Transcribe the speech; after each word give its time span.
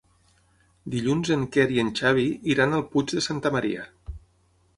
Dilluns 0.93 1.29
en 1.35 1.43
Quer 1.57 1.65
i 1.75 1.79
en 1.83 1.91
Xavi 1.99 2.25
iran 2.55 2.75
al 2.79 2.85
Puig 2.95 3.15
de 3.19 3.25
Santa 3.27 3.53
Maria. 3.59 3.87